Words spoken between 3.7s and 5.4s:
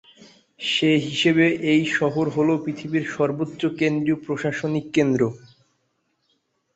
দেশীয় প্রশাসনিক কেন্দ্র।